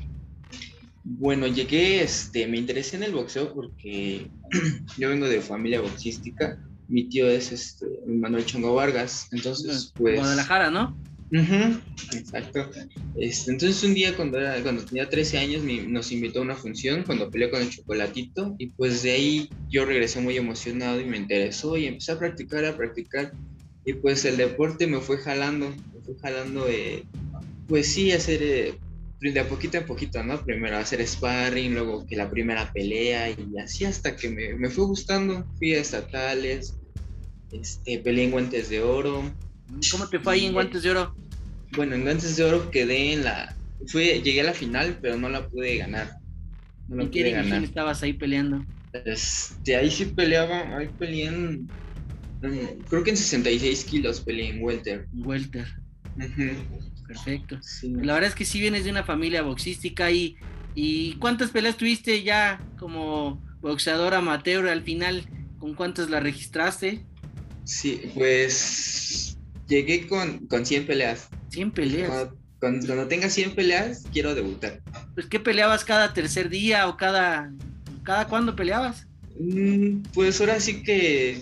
Bueno, 1.04 1.47
llegué, 1.47 2.02
este, 2.02 2.47
me 2.47 2.56
interesé 2.58 2.97
en 2.97 3.02
el 3.02 3.12
boxeo 3.12 3.52
porque 3.54 4.30
yo 4.99 5.08
vengo 5.11 5.28
de 5.28 5.40
familia 5.40 5.80
boxística. 5.80 6.58
Mi 6.88 7.04
tío 7.04 7.28
es 7.28 7.52
este, 7.52 7.87
Manuel 8.06 8.47
Chongo 8.47 8.75
Vargas, 8.75 9.28
entonces 9.32 9.92
pues... 9.97 10.18
Guadalajara, 10.18 10.70
¿no? 10.70 10.97
Exacto. 11.30 12.70
Este, 13.16 13.50
entonces 13.50 13.82
un 13.85 13.94
día 13.94 14.16
cuando, 14.16 14.38
cuando 14.62 14.85
tenía 14.85 15.08
13 15.08 15.38
años 15.38 15.62
nos 15.88 16.12
invitó 16.12 16.40
a 16.40 16.42
una 16.42 16.56
función 16.56 17.02
cuando 17.04 17.30
peleé 17.30 17.50
con 17.50 17.61
el 17.61 17.70
chocolatito 17.70 18.54
y 18.58 18.68
pues 18.68 19.02
de 19.02 19.12
ahí 19.12 19.50
yo 19.68 19.85
regresé 19.85 20.20
muy 20.20 20.37
emocionado 20.37 21.00
y 21.00 21.04
me 21.04 21.18
interesó 21.18 21.76
y 21.76 21.87
empecé 21.87 22.12
a 22.12 22.18
practicar, 22.18 22.64
a 22.64 22.76
practicar 22.76 23.32
y 23.85 23.94
pues 23.94 24.25
el 24.25 24.37
deporte 24.37 24.87
me 24.87 25.00
fue 25.00 25.18
jalando, 25.18 25.70
me 25.70 26.00
fue 26.02 26.14
jalando, 26.20 26.68
eh, 26.68 27.04
pues 27.68 27.92
sí, 27.92 28.12
hacer 28.12 28.42
eh, 28.42 28.75
de 29.20 29.40
a 29.40 29.49
poquito 29.49 29.78
a 29.78 29.87
poquito, 29.87 30.23
¿no? 30.23 30.44
Primero 30.44 30.76
hacer 30.76 31.06
sparring, 31.06 31.75
luego 31.75 32.06
que 32.06 32.16
la 32.16 32.30
primera 32.30 32.73
pelea 32.73 33.30
y 33.30 33.58
así 33.58 33.85
hasta 33.85 34.14
que 34.14 34.28
me, 34.28 34.54
me 34.54 34.68
fue 34.68 34.85
gustando, 34.85 35.47
fui 35.56 35.75
a 35.75 35.80
estatales, 35.80 36.75
este, 37.50 37.99
peleé 37.99 38.25
en 38.25 38.30
guantes 38.30 38.68
de 38.68 38.82
oro, 38.82 39.23
¿Cómo 39.90 40.08
te 40.08 40.18
fue 40.18 40.34
ahí 40.34 40.46
en 40.46 40.52
Guantes 40.52 40.82
de 40.82 40.90
Oro? 40.90 41.14
Bueno, 41.72 41.94
en 41.94 42.02
Guantes 42.02 42.37
de 42.37 42.44
Oro 42.44 42.70
quedé 42.70 43.12
en 43.12 43.25
la. 43.25 43.54
Fui, 43.87 44.04
llegué 44.22 44.40
a 44.40 44.44
la 44.44 44.54
final, 44.54 44.98
pero 45.00 45.16
no 45.16 45.28
la 45.28 45.48
pude 45.48 45.76
ganar. 45.76 46.18
No 46.88 46.96
la 46.96 47.02
¿En 47.04 47.10
qué 47.10 47.25
división 47.25 47.64
estabas 47.64 48.02
ahí 48.02 48.12
peleando? 48.12 48.64
Este, 49.04 49.76
ahí 49.76 49.90
sí 49.90 50.06
peleaba, 50.06 50.76
ahí 50.76 50.88
peleé 50.98 51.26
en, 51.26 51.68
creo 52.88 53.04
que 53.04 53.10
en 53.10 53.16
66 53.16 53.84
kilos 53.84 54.20
peleé 54.20 54.50
en 54.50 54.62
Welter. 54.62 55.06
Welter. 55.12 55.66
Perfecto. 57.06 57.58
La 57.82 58.14
verdad 58.14 58.28
es 58.28 58.34
que 58.34 58.44
sí 58.44 58.60
vienes 58.60 58.84
de 58.84 58.90
una 58.90 59.04
familia 59.04 59.42
boxística 59.42 60.10
y, 60.10 60.37
y 60.75 61.14
¿cuántas 61.14 61.50
peleas 61.50 61.76
tuviste 61.76 62.22
ya 62.22 62.60
como 62.78 63.42
boxeador 63.60 64.14
amateur 64.14 64.68
al 64.68 64.82
final? 64.82 65.25
¿Con 65.58 65.75
cuántas 65.75 66.10
la 66.10 66.20
registraste? 66.20 67.04
Sí, 67.64 68.00
pues 68.14 68.54
llegué 69.68 70.06
con, 70.06 70.46
con 70.46 70.66
100 70.66 70.87
peleas. 70.87 71.28
100 71.50 71.70
peleas. 71.70 72.28
Cuando, 72.58 73.06
tenga 73.06 73.28
100 73.28 73.54
peleas, 73.54 74.04
quiero 74.12 74.34
debutar. 74.34 74.80
Pues, 75.14 75.26
¿qué 75.26 75.38
peleabas 75.38 75.84
cada 75.84 76.12
tercer 76.12 76.48
día 76.48 76.88
o 76.88 76.96
cada. 76.96 77.52
¿Cada 78.02 78.26
cuándo 78.26 78.56
peleabas? 78.56 79.06
Mm, 79.38 80.02
pues 80.12 80.40
ahora 80.40 80.58
sí 80.58 80.82
que. 80.82 81.40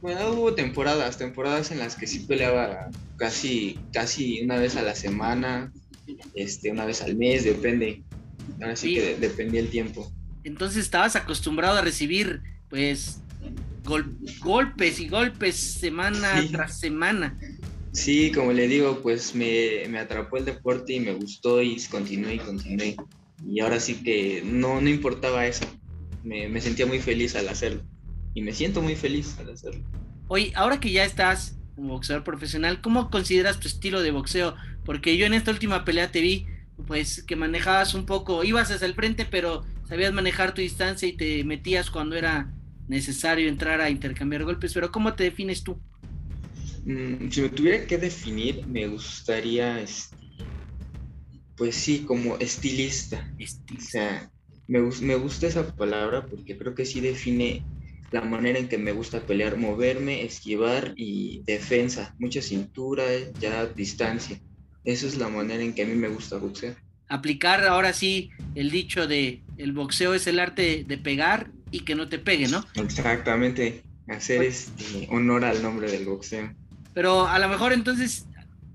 Bueno, 0.00 0.30
hubo 0.30 0.54
temporadas, 0.54 1.18
temporadas 1.18 1.70
en 1.72 1.78
las 1.78 1.96
que 1.96 2.06
sí 2.06 2.20
peleaba 2.20 2.90
casi, 3.16 3.78
casi 3.92 4.42
una 4.42 4.56
vez 4.56 4.76
a 4.76 4.82
la 4.82 4.94
semana, 4.94 5.72
este, 6.34 6.70
una 6.70 6.84
vez 6.84 7.02
al 7.02 7.16
mes, 7.16 7.44
depende. 7.44 8.02
Ahora 8.60 8.76
sí, 8.76 8.94
que 8.94 9.16
dependía 9.16 9.60
el 9.60 9.68
tiempo. 9.68 10.10
Entonces 10.44 10.84
estabas 10.84 11.16
acostumbrado 11.16 11.78
a 11.78 11.82
recibir, 11.82 12.40
pues, 12.70 13.20
golpes 14.40 15.00
y 15.00 15.08
golpes 15.08 15.56
semana 15.56 16.42
tras 16.50 16.78
semana. 16.78 17.38
Sí, 17.96 18.30
como 18.30 18.52
le 18.52 18.68
digo, 18.68 19.00
pues 19.02 19.34
me, 19.34 19.88
me, 19.88 19.98
atrapó 19.98 20.36
el 20.36 20.44
deporte 20.44 20.92
y 20.92 21.00
me 21.00 21.14
gustó 21.14 21.62
y 21.62 21.82
continué 21.90 22.34
y 22.34 22.38
continué. 22.38 22.94
Y 23.48 23.60
ahora 23.60 23.80
sí 23.80 24.02
que 24.02 24.42
no, 24.44 24.82
no 24.82 24.90
importaba 24.90 25.46
eso. 25.46 25.64
Me, 26.22 26.46
me 26.46 26.60
sentía 26.60 26.84
muy 26.84 27.00
feliz 27.00 27.34
al 27.36 27.48
hacerlo. 27.48 27.82
Y 28.34 28.42
me 28.42 28.52
siento 28.52 28.82
muy 28.82 28.96
feliz 28.96 29.38
al 29.40 29.50
hacerlo. 29.50 29.82
Oye, 30.28 30.52
ahora 30.54 30.78
que 30.78 30.92
ya 30.92 31.06
estás 31.06 31.56
como 31.74 31.94
boxeador 31.94 32.22
profesional, 32.22 32.82
¿cómo 32.82 33.08
consideras 33.08 33.60
tu 33.60 33.66
estilo 33.66 34.02
de 34.02 34.10
boxeo? 34.10 34.54
Porque 34.84 35.16
yo 35.16 35.24
en 35.24 35.32
esta 35.32 35.50
última 35.50 35.86
pelea 35.86 36.12
te 36.12 36.20
vi, 36.20 36.46
pues 36.86 37.22
que 37.22 37.34
manejabas 37.34 37.94
un 37.94 38.04
poco, 38.04 38.44
ibas 38.44 38.70
hacia 38.70 38.86
el 38.86 38.94
frente, 38.94 39.24
pero 39.24 39.64
sabías 39.88 40.12
manejar 40.12 40.52
tu 40.52 40.60
distancia 40.60 41.08
y 41.08 41.14
te 41.14 41.42
metías 41.44 41.90
cuando 41.90 42.14
era 42.14 42.52
necesario 42.88 43.48
entrar 43.48 43.80
a 43.80 43.88
intercambiar 43.88 44.44
golpes, 44.44 44.74
pero 44.74 44.92
¿cómo 44.92 45.14
te 45.14 45.24
defines 45.24 45.64
tú? 45.64 45.80
Mm, 46.86 47.30
si 47.30 47.42
me 47.42 47.48
tuviera 47.48 47.84
que 47.84 47.98
definir, 47.98 48.64
me 48.68 48.86
gustaría, 48.86 49.80
este, 49.80 50.16
pues 51.56 51.74
sí, 51.74 52.04
como 52.06 52.38
estilista. 52.38 53.28
O 53.76 53.80
sea, 53.80 54.30
me, 54.68 54.80
me 54.80 55.16
gusta 55.16 55.48
esa 55.48 55.74
palabra 55.74 56.24
porque 56.24 56.56
creo 56.56 56.76
que 56.76 56.84
sí 56.84 57.00
define 57.00 57.64
la 58.12 58.20
manera 58.20 58.60
en 58.60 58.68
que 58.68 58.78
me 58.78 58.92
gusta 58.92 59.20
pelear, 59.20 59.56
moverme, 59.56 60.22
esquivar 60.22 60.94
y 60.96 61.42
defensa, 61.44 62.14
mucha 62.20 62.40
cintura, 62.40 63.04
ya 63.40 63.66
distancia. 63.66 64.40
Esa 64.84 65.08
es 65.08 65.16
la 65.16 65.28
manera 65.28 65.64
en 65.64 65.74
que 65.74 65.82
a 65.82 65.86
mí 65.86 65.94
me 65.96 66.06
gusta 66.06 66.36
boxear. 66.36 66.76
Aplicar 67.08 67.66
ahora 67.66 67.92
sí 67.94 68.30
el 68.54 68.70
dicho 68.70 69.08
de 69.08 69.42
el 69.58 69.72
boxeo 69.72 70.14
es 70.14 70.28
el 70.28 70.38
arte 70.38 70.84
de 70.86 70.98
pegar 70.98 71.50
y 71.72 71.80
que 71.80 71.96
no 71.96 72.08
te 72.08 72.20
pegue, 72.20 72.46
¿no? 72.46 72.64
Exactamente, 72.74 73.82
hacer 74.06 74.44
este, 74.44 75.08
honor 75.10 75.44
al 75.44 75.60
nombre 75.62 75.90
del 75.90 76.04
boxeo. 76.04 76.54
Pero 76.96 77.28
a 77.28 77.38
lo 77.38 77.48
mejor 77.50 77.74
entonces 77.74 78.26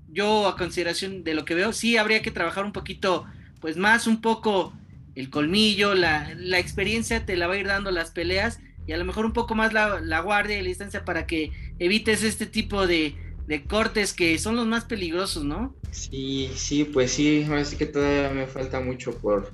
yo 0.06 0.46
a 0.46 0.56
consideración 0.56 1.24
de 1.24 1.34
lo 1.34 1.44
que 1.44 1.56
veo, 1.56 1.72
sí 1.72 1.96
habría 1.96 2.22
que 2.22 2.30
trabajar 2.30 2.64
un 2.64 2.70
poquito, 2.72 3.24
pues 3.60 3.76
más 3.76 4.06
un 4.06 4.20
poco 4.20 4.72
el 5.16 5.28
colmillo, 5.28 5.96
la, 5.96 6.32
la 6.36 6.60
experiencia 6.60 7.26
te 7.26 7.34
la 7.34 7.48
va 7.48 7.54
a 7.54 7.58
ir 7.58 7.66
dando 7.66 7.90
las 7.90 8.12
peleas 8.12 8.60
y 8.86 8.92
a 8.92 8.96
lo 8.96 9.04
mejor 9.04 9.26
un 9.26 9.32
poco 9.32 9.56
más 9.56 9.72
la, 9.72 10.00
la 10.00 10.20
guardia 10.20 10.56
y 10.56 10.62
la 10.62 10.68
distancia 10.68 11.04
para 11.04 11.26
que 11.26 11.50
evites 11.80 12.22
este 12.22 12.46
tipo 12.46 12.86
de, 12.86 13.16
de 13.48 13.64
cortes 13.64 14.12
que 14.12 14.38
son 14.38 14.54
los 14.54 14.68
más 14.68 14.84
peligrosos, 14.84 15.42
¿no? 15.44 15.74
Sí, 15.90 16.48
sí, 16.54 16.84
pues 16.84 17.10
sí, 17.10 17.42
ahora 17.48 17.64
sí 17.64 17.76
que 17.76 17.86
todavía 17.86 18.30
me 18.30 18.46
falta 18.46 18.78
mucho 18.78 19.18
por, 19.18 19.52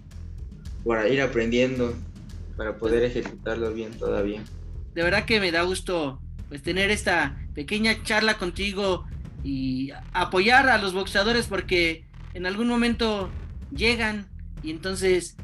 por 0.84 1.10
ir 1.10 1.22
aprendiendo 1.22 1.94
para 2.54 2.76
poder 2.76 3.02
ejecutarlo 3.04 3.72
bien 3.72 3.92
todavía. 3.98 4.44
De 4.94 5.02
verdad 5.02 5.24
que 5.24 5.40
me 5.40 5.52
da 5.52 5.62
gusto 5.62 6.20
pues 6.48 6.62
tener 6.62 6.90
esta 6.90 7.36
pequeña 7.54 8.02
charla 8.02 8.38
contigo 8.38 9.06
y 9.44 9.90
apoyar 10.12 10.68
a 10.68 10.78
los 10.78 10.92
boxeadores 10.92 11.46
porque 11.46 12.04
en 12.34 12.46
algún 12.46 12.68
momento 12.68 13.30
llegan 13.70 14.26
y 14.62 14.70
entonces 14.70 15.36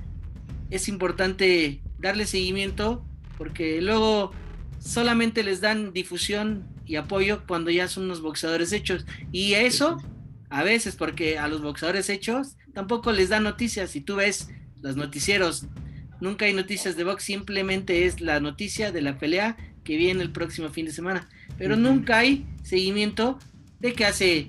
es 0.70 0.88
importante 0.88 1.82
darle 1.98 2.26
seguimiento 2.26 3.06
porque 3.38 3.80
luego 3.80 4.32
solamente 4.78 5.42
les 5.42 5.60
dan 5.60 5.92
difusión 5.92 6.66
y 6.86 6.96
apoyo 6.96 7.44
cuando 7.46 7.70
ya 7.70 7.88
son 7.88 8.04
unos 8.04 8.20
boxeadores 8.20 8.72
hechos. 8.72 9.06
Y 9.32 9.54
eso 9.54 10.02
a 10.50 10.62
veces 10.62 10.96
porque 10.96 11.38
a 11.38 11.48
los 11.48 11.62
boxeadores 11.62 12.10
hechos 12.10 12.56
tampoco 12.74 13.12
les 13.12 13.28
dan 13.28 13.44
noticias. 13.44 13.90
Si 13.90 14.00
tú 14.00 14.16
ves 14.16 14.48
los 14.82 14.96
noticieros 14.96 15.66
Nunca 16.20 16.46
hay 16.46 16.54
noticias 16.54 16.96
de 16.96 17.04
box, 17.04 17.24
simplemente 17.24 18.06
es 18.06 18.20
la 18.20 18.40
noticia 18.40 18.92
de 18.92 19.02
la 19.02 19.18
pelea 19.18 19.56
que 19.84 19.96
viene 19.96 20.22
el 20.22 20.30
próximo 20.30 20.70
fin 20.70 20.86
de 20.86 20.92
semana. 20.92 21.28
Pero 21.58 21.76
nunca 21.76 22.18
hay 22.18 22.46
seguimiento 22.62 23.38
de 23.78 23.92
qué 23.92 24.06
hace 24.06 24.46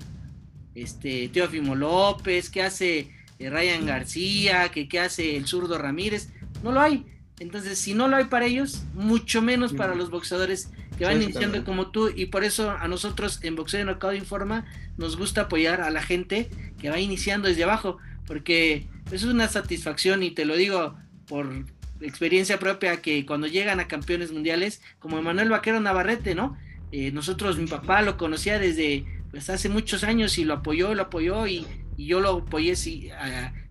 este 0.74 1.28
Teófimo 1.28 1.74
López, 1.74 2.50
qué 2.50 2.62
hace 2.62 3.10
eh, 3.38 3.50
Ryan 3.50 3.86
García, 3.86 4.70
que 4.70 4.88
qué 4.88 5.00
hace 5.00 5.36
el 5.36 5.46
zurdo 5.46 5.78
Ramírez. 5.78 6.30
No 6.62 6.72
lo 6.72 6.80
hay. 6.80 7.04
Entonces, 7.38 7.78
si 7.78 7.92
no 7.92 8.08
lo 8.08 8.16
hay 8.16 8.24
para 8.24 8.46
ellos, 8.46 8.84
mucho 8.94 9.42
menos 9.42 9.74
para 9.74 9.94
los 9.94 10.10
boxeadores 10.10 10.70
que 10.96 11.04
van 11.04 11.20
iniciando 11.20 11.62
como 11.64 11.90
tú. 11.90 12.10
Y 12.14 12.26
por 12.26 12.44
eso 12.44 12.70
a 12.70 12.88
nosotros 12.88 13.40
en 13.42 13.56
Boxeo 13.56 13.78
de 13.78 13.84
Knockout 13.84 14.16
Informa 14.16 14.64
nos 14.96 15.18
gusta 15.18 15.42
apoyar 15.42 15.82
a 15.82 15.90
la 15.90 16.02
gente 16.02 16.48
que 16.80 16.88
va 16.88 16.98
iniciando 16.98 17.48
desde 17.48 17.64
abajo. 17.64 17.98
Porque 18.26 18.86
es 19.12 19.22
una 19.24 19.48
satisfacción 19.48 20.22
y 20.22 20.30
te 20.30 20.46
lo 20.46 20.56
digo 20.56 20.96
por 21.28 21.66
experiencia 22.00 22.58
propia 22.58 23.00
que 23.00 23.24
cuando 23.26 23.46
llegan 23.46 23.80
a 23.80 23.88
campeones 23.88 24.32
mundiales, 24.32 24.82
como 24.98 25.18
Emanuel 25.18 25.48
Vaquero 25.48 25.80
Navarrete, 25.80 26.34
¿no? 26.34 26.56
Eh, 26.92 27.10
nosotros, 27.12 27.58
mi 27.58 27.66
papá 27.66 28.02
lo 28.02 28.16
conocía 28.16 28.58
desde 28.58 29.04
pues, 29.30 29.50
hace 29.50 29.68
muchos 29.68 30.04
años 30.04 30.38
y 30.38 30.44
lo 30.44 30.54
apoyó, 30.54 30.94
lo 30.94 31.02
apoyó 31.02 31.46
y, 31.46 31.66
yo 31.98 32.20
lo 32.20 32.38
apoyé 32.38 32.76
sí, 32.76 33.08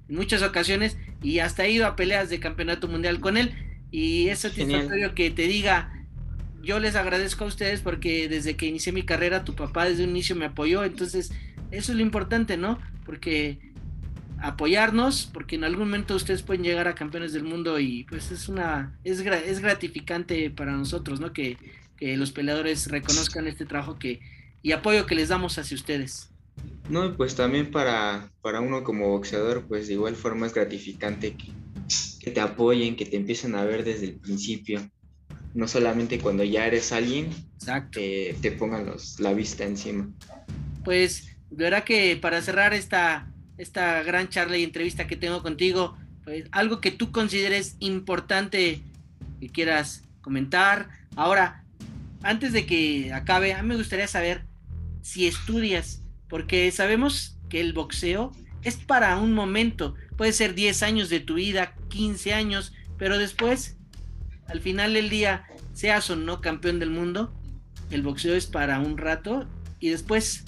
en 0.10 0.16
muchas 0.16 0.42
ocasiones 0.42 0.98
y 1.22 1.40
hasta 1.40 1.66
he 1.66 1.72
ido 1.72 1.86
a 1.86 1.96
peleas 1.96 2.28
de 2.30 2.40
campeonato 2.40 2.88
mundial 2.88 3.20
con 3.20 3.38
él 3.38 3.54
y 3.92 4.30
es 4.30 4.40
satisfactorio 4.40 5.14
que 5.14 5.30
te 5.30 5.44
diga, 5.44 6.06
yo 6.64 6.80
les 6.80 6.96
agradezco 6.96 7.44
a 7.44 7.48
ustedes 7.48 7.82
porque 7.82 8.28
desde 8.28 8.56
que 8.58 8.66
inicié 8.66 8.92
mi 8.92 9.04
carrera 9.04 9.44
tu 9.44 9.54
papá 9.54 9.86
desde 9.86 10.04
un 10.04 10.10
inicio 10.10 10.36
me 10.36 10.46
apoyó, 10.46 10.84
entonces 10.84 11.32
eso 11.70 11.92
es 11.92 11.98
lo 11.98 12.02
importante, 12.02 12.58
¿no? 12.58 12.80
Porque 13.06 13.60
apoyarnos, 14.40 15.30
porque 15.32 15.56
en 15.56 15.64
algún 15.64 15.88
momento 15.88 16.16
ustedes 16.16 16.42
pueden 16.42 16.64
llegar 16.64 16.88
a 16.88 16.96
campeones 16.96 17.34
del 17.34 17.44
mundo 17.44 17.80
y 17.80 18.04
pues 18.06 18.32
es 18.32 18.50
una, 18.50 18.98
es, 19.04 19.20
es 19.20 19.60
gratificante 19.60 20.50
para 20.50 20.72
nosotros, 20.74 21.20
¿no? 21.20 21.34
Que, 21.34 21.58
que 21.98 22.18
los 22.18 22.32
peleadores 22.32 22.88
reconozcan 22.88 23.48
este 23.48 23.66
trabajo 23.66 23.98
que, 23.98 24.20
y 24.62 24.72
apoyo 24.72 25.06
que 25.06 25.16
les 25.16 25.30
damos 25.30 25.58
hacia 25.58 25.76
ustedes. 25.76 26.30
No, 26.90 27.16
pues 27.16 27.36
también 27.36 27.72
para, 27.72 28.30
para 28.42 28.62
uno 28.62 28.84
como 28.84 29.10
boxeador, 29.10 29.66
pues 29.68 29.88
de 29.88 29.94
igual 29.94 30.16
forma 30.16 30.46
es 30.46 30.54
gratificante 30.54 31.36
que, 31.36 31.48
que 32.20 32.32
te 32.32 32.40
apoyen, 32.40 32.96
que 32.96 33.06
te 33.06 33.18
empiecen 33.18 33.56
a 33.56 33.64
ver 33.64 33.84
desde 33.84 34.06
el 34.06 34.16
principio. 34.16 34.82
No 35.54 35.68
solamente 35.68 36.20
cuando 36.20 36.44
ya 36.44 36.68
eres 36.68 36.92
alguien, 36.92 37.30
que 37.92 38.36
te 38.42 38.52
pongan 38.52 38.86
los, 38.86 39.20
la 39.20 39.34
vista 39.34 39.64
encima. 39.64 40.10
Pues, 40.84 41.38
de 41.50 41.64
verdad 41.64 41.84
que 41.84 42.18
para 42.18 42.42
cerrar 42.42 42.74
esta, 42.74 43.32
esta 43.58 44.04
gran 44.04 44.30
charla 44.30 44.58
y 44.58 44.64
entrevista 44.64 45.08
que 45.08 45.16
tengo 45.16 45.42
contigo, 45.42 45.98
pues 46.24 46.46
algo 46.52 46.82
que 46.82 46.92
tú 46.92 47.12
consideres 47.12 47.76
importante 47.80 48.82
que 49.40 49.50
quieras 49.50 50.04
comentar. 50.22 50.90
Ahora, 51.16 51.64
antes 52.24 52.54
de 52.54 52.66
que 52.66 53.14
acabe, 53.14 53.54
a 53.54 53.62
mí 53.62 53.70
me 53.70 53.78
gustaría 53.78 54.08
saber 54.08 54.44
si 55.02 55.28
estudias, 55.28 56.02
porque 56.28 56.72
sabemos 56.72 57.38
que 57.50 57.62
el 57.62 57.74
boxeo 57.74 58.32
es 58.64 58.78
para 58.78 59.18
un 59.18 59.34
momento, 59.34 59.94
puede 60.18 60.34
ser 60.34 60.56
10 60.56 60.82
años 60.84 61.10
de 61.10 61.20
tu 61.20 61.36
vida, 61.36 61.76
15 61.90 62.34
años, 62.34 62.74
pero 62.98 63.20
después, 63.20 63.78
al 64.48 64.62
final 64.62 64.96
del 64.96 65.10
día, 65.10 65.46
seas 65.74 66.10
o 66.10 66.16
no 66.16 66.42
campeón 66.42 66.80
del 66.80 66.90
mundo, 66.90 67.32
el 67.92 68.02
boxeo 68.02 68.34
es 68.34 68.48
para 68.48 68.80
un 68.80 68.98
rato 68.98 69.48
y 69.80 69.90
después, 69.90 70.46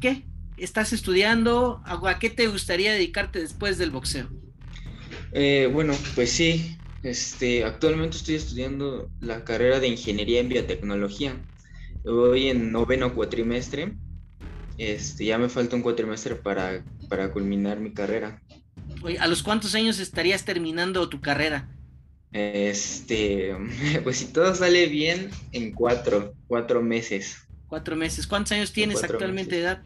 ¿qué? 0.00 0.24
¿Estás 0.60 0.92
estudiando? 0.92 1.80
¿A 1.86 2.18
qué 2.18 2.28
te 2.28 2.46
gustaría 2.46 2.92
dedicarte 2.92 3.40
después 3.40 3.78
del 3.78 3.90
boxeo? 3.90 4.28
Eh, 5.32 5.70
bueno, 5.72 5.94
pues 6.14 6.32
sí, 6.32 6.76
este, 7.02 7.64
actualmente 7.64 8.18
estoy 8.18 8.34
estudiando 8.34 9.10
la 9.20 9.42
carrera 9.42 9.80
de 9.80 9.88
Ingeniería 9.88 10.38
en 10.40 10.50
Biotecnología. 10.50 11.34
Voy 12.04 12.48
en 12.48 12.72
noveno 12.72 13.14
cuatrimestre. 13.14 13.94
Este, 14.76 15.24
ya 15.24 15.38
me 15.38 15.48
falta 15.48 15.76
un 15.76 15.82
cuatrimestre 15.82 16.34
para, 16.34 16.84
para 17.08 17.32
culminar 17.32 17.80
mi 17.80 17.94
carrera. 17.94 18.42
¿A 19.18 19.26
los 19.28 19.42
cuántos 19.42 19.74
años 19.74 19.98
estarías 19.98 20.44
terminando 20.44 21.08
tu 21.08 21.22
carrera? 21.22 21.70
Este, 22.32 23.56
pues 24.04 24.18
si 24.18 24.26
todo 24.26 24.54
sale 24.54 24.88
bien, 24.88 25.30
en 25.52 25.72
cuatro, 25.72 26.34
cuatro 26.46 26.82
meses. 26.82 27.48
Cuatro 27.66 27.96
meses. 27.96 28.26
¿Cuántos 28.26 28.52
años 28.52 28.74
tienes 28.74 29.02
actualmente 29.02 29.56
de 29.56 29.62
edad? 29.62 29.84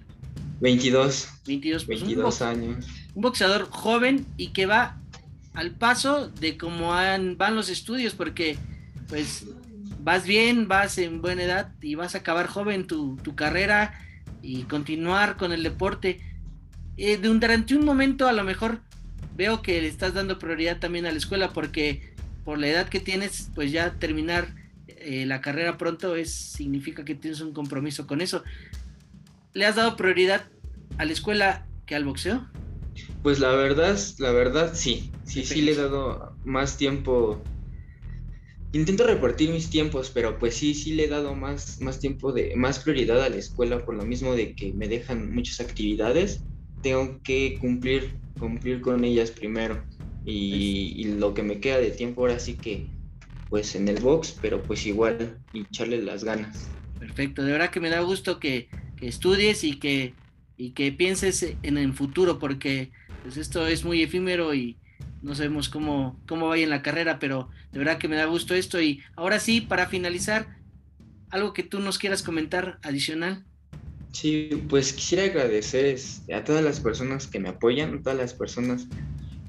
22. 0.65 1.29
22, 1.47 1.87
22 1.87 2.41
años. 2.41 2.87
Un 3.15 3.21
boxeador 3.21 3.69
joven 3.69 4.25
y 4.39 4.49
que 4.49 4.65
va 4.65 4.99
al 5.53 5.73
paso 5.73 6.31
de 6.31 6.57
cómo 6.57 6.89
van 6.89 7.55
los 7.55 7.69
estudios, 7.69 8.15
porque 8.15 8.57
pues 9.07 9.45
vas 10.01 10.27
bien, 10.27 10.67
vas 10.67 10.97
en 10.97 11.21
buena 11.21 11.43
edad 11.43 11.73
y 11.83 11.97
vas 11.97 12.15
a 12.15 12.19
acabar 12.19 12.47
joven 12.47 12.87
tu, 12.87 13.19
carrera 13.37 14.01
y 14.41 14.63
continuar 14.63 15.37
con 15.37 15.53
el 15.53 15.63
deporte. 15.63 16.21
Eh, 16.97 17.19
de 17.19 17.29
un, 17.29 17.41
durante 17.41 17.77
un 17.77 17.85
momento 17.85 18.27
a 18.27 18.33
lo 18.33 18.43
mejor 18.43 18.81
veo 19.37 19.61
que 19.61 19.83
le 19.83 19.89
estás 19.89 20.15
dando 20.15 20.39
prioridad 20.39 20.79
también 20.79 21.05
a 21.05 21.11
la 21.11 21.19
escuela 21.19 21.53
porque 21.53 22.15
por 22.43 22.59
la 22.59 22.69
edad 22.69 22.89
que 22.89 23.01
tienes, 23.01 23.51
pues 23.55 23.71
ya 23.71 23.93
terminar 23.99 24.49
eh, 24.87 25.27
la 25.27 25.43
carrera 25.43 25.77
pronto 25.77 26.17
es, 26.17 26.33
significa 26.33 27.05
que 27.05 27.15
tienes 27.15 27.43
un 27.43 27.53
compromiso 27.53 28.07
con 28.07 28.23
eso. 28.23 28.43
¿Le 29.53 29.67
has 29.67 29.77
dado 29.77 29.97
prioridad 29.97 30.47
a 30.99 31.05
la 31.05 31.13
escuela 31.13 31.67
que 31.87 31.95
al 31.95 32.05
boxeo? 32.05 32.47
Pues 33.23 33.41
la 33.41 33.51
verdad, 33.53 33.99
la 34.19 34.31
verdad 34.31 34.73
sí, 34.75 35.11
sí, 35.25 35.45
sí 35.45 35.63
le 35.63 35.73
he 35.73 35.77
dado 35.77 36.37
más 36.45 36.77
tiempo 36.77 37.43
intento 38.75 39.07
repartir 39.07 39.51
mis 39.51 39.71
tiempos, 39.71 40.11
pero 40.13 40.39
pues 40.39 40.57
sí, 40.57 40.75
sí 40.75 40.95
le 40.95 41.05
he 41.05 41.09
dado 41.09 41.35
más, 41.35 41.81
más 41.81 42.01
tiempo 42.01 42.33
de, 42.33 42.55
más 42.57 42.81
prioridad 42.81 43.23
a 43.23 43.29
la 43.29 43.37
escuela 43.37 43.85
por 43.85 43.95
lo 43.95 44.05
mismo 44.05 44.35
de 44.35 44.55
que 44.55 44.73
me 44.73 44.89
dejan 44.89 45.33
muchas 45.33 45.61
actividades, 45.61 46.43
tengo 46.83 47.21
que 47.23 47.57
cumplir, 47.61 48.17
cumplir 48.39 48.81
con 48.81 49.05
ellas 49.05 49.31
primero. 49.31 49.83
Y, 50.27 51.05
lo 51.19 51.35
que 51.35 51.43
me 51.43 51.61
queda 51.61 51.79
de 51.79 51.91
tiempo 51.91 52.23
ahora 52.23 52.39
sí 52.39 52.55
que 52.55 52.87
pues 53.51 53.75
en 53.75 53.89
el 53.89 54.01
box, 54.01 54.37
pero 54.41 54.63
pues 54.63 54.87
igual 54.87 55.39
echarle 55.53 56.03
las 56.03 56.25
ganas. 56.25 56.67
Perfecto, 56.99 57.45
de 57.45 57.53
verdad 57.53 57.71
que 57.71 57.79
me 57.79 57.91
da 57.91 58.01
gusto 58.01 58.41
que, 58.41 58.69
que 58.97 59.07
estudies 59.07 59.63
y 59.65 59.79
que, 59.79 60.15
y 60.57 60.71
que 60.71 60.93
pienses 60.93 61.55
en 61.63 61.79
el 61.79 61.93
futuro, 61.93 62.39
porque 62.39 62.91
pues 63.23 63.37
esto 63.37 63.67
es 63.67 63.85
muy 63.85 64.03
efímero 64.03 64.55
y, 64.55 64.77
no 65.25 65.35
sabemos 65.35 65.71
cómo, 65.71 66.21
cómo 66.29 66.49
vaya 66.49 66.65
en 66.65 66.71
la 66.71 66.83
carrera, 66.83 67.19
pero 67.19 67.49
de 67.73 67.79
verdad 67.79 67.97
que 67.97 68.09
me 68.09 68.17
da 68.17 68.27
gusto 68.27 68.55
esto. 68.55 68.81
Y 68.81 69.01
ahora 69.17 69.41
sí, 69.41 69.63
para 69.63 69.87
finalizar, 69.87 70.59
algo 71.31 71.55
que 71.55 71.63
tú 71.63 71.81
nos 71.81 71.99
quieras 71.99 72.23
comentar 72.23 72.79
adicional. 72.83 73.43
Sí, 74.13 74.51
pues 74.69 74.93
quisiera 74.93 75.25
agradecer 75.25 75.99
a 76.33 76.45
todas 76.45 76.63
las 76.63 76.79
personas 76.79 77.27
que 77.27 77.41
me 77.41 77.49
apoyan, 77.49 77.95
a 77.95 78.03
todas 78.03 78.19
las 78.19 78.35
personas 78.35 78.87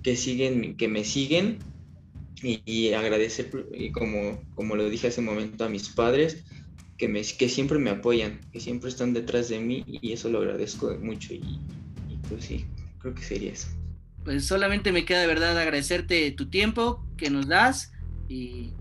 que 0.01 0.15
siguen, 0.15 0.77
que 0.77 0.87
me 0.87 1.03
siguen 1.03 1.59
y, 2.41 2.93
agradecer, 2.93 3.51
y 3.73 3.91
como, 3.91 4.41
como 4.55 4.75
lo 4.75 4.89
dije 4.89 5.07
hace 5.07 5.19
un 5.19 5.27
momento, 5.27 5.65
a 5.65 5.69
mis 5.69 5.89
padres 5.89 6.43
que, 6.97 7.07
me, 7.07 7.21
que 7.21 7.49
siempre 7.49 7.79
me 7.79 7.89
apoyan, 7.89 8.39
que 8.51 8.59
siempre 8.59 8.89
están 8.89 9.13
detrás 9.13 9.49
de 9.49 9.59
mí 9.59 9.83
y 9.87 10.11
eso 10.11 10.29
lo 10.29 10.39
agradezco 10.39 10.95
mucho 11.01 11.33
y, 11.33 11.59
y 12.09 12.17
pues 12.29 12.45
sí, 12.45 12.65
creo 12.99 13.13
que 13.13 13.23
sería 13.23 13.51
eso 13.51 13.67
pues 14.25 14.45
solamente 14.45 14.91
me 14.91 15.05
queda 15.05 15.21
de 15.21 15.27
verdad 15.27 15.57
agradecerte 15.57 16.31
tu 16.31 16.47
tiempo 16.47 17.05
que 17.15 17.29
nos 17.29 17.47
das 17.47 17.93
y 18.27 18.73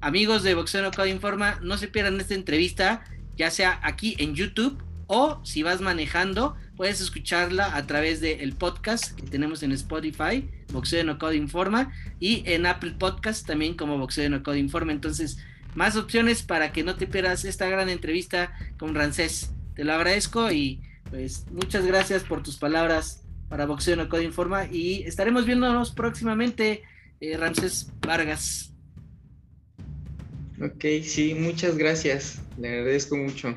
amigos 0.00 0.42
de 0.42 0.54
Boxeo 0.54 0.82
No 0.82 0.90
Code 0.90 1.10
Informa, 1.10 1.60
no 1.62 1.78
se 1.78 1.86
pierdan 1.86 2.20
esta 2.20 2.34
entrevista, 2.34 3.04
ya 3.36 3.50
sea 3.50 3.80
aquí 3.84 4.16
en 4.18 4.34
YouTube 4.34 4.82
o 5.06 5.40
si 5.44 5.62
vas 5.62 5.80
manejando, 5.80 6.56
puedes 6.76 7.00
escucharla 7.00 7.76
a 7.76 7.86
través 7.86 8.20
del 8.20 8.52
podcast 8.54 9.14
que 9.14 9.22
tenemos 9.22 9.62
en 9.62 9.70
Spotify, 9.72 10.50
Boxeo 10.72 11.04
No 11.04 11.16
Code 11.16 11.36
Informa, 11.36 11.92
y 12.18 12.42
en 12.46 12.66
Apple 12.66 12.96
Podcast 12.98 13.46
también 13.46 13.74
como 13.74 13.98
Boxeo 13.98 14.28
No 14.28 14.42
Code 14.42 14.58
Informa. 14.58 14.92
Entonces, 14.92 15.38
más 15.74 15.96
opciones 15.96 16.42
para 16.42 16.72
que 16.72 16.82
no 16.82 16.96
te 16.96 17.06
pierdas 17.06 17.44
esta 17.44 17.68
gran 17.68 17.88
entrevista 17.88 18.52
con 18.78 18.94
Rancés. 18.94 19.50
Te 19.74 19.84
lo 19.84 19.92
agradezco 19.92 20.50
y 20.50 20.82
pues 21.10 21.46
muchas 21.50 21.86
gracias 21.86 22.24
por 22.24 22.42
tus 22.42 22.56
palabras 22.56 23.24
para 23.48 23.66
Boxeo 23.66 23.96
No 23.96 24.08
Code 24.08 24.24
Informa 24.24 24.66
y 24.66 25.02
estaremos 25.04 25.46
viéndonos 25.46 25.92
próximamente, 25.92 26.82
eh, 27.20 27.36
Ramses 27.36 27.90
Vargas. 28.00 28.74
Ok, 30.60 30.84
sí, 31.02 31.34
muchas 31.34 31.78
gracias. 31.78 32.42
Le 32.58 32.68
agradezco 32.68 33.16
mucho. 33.16 33.56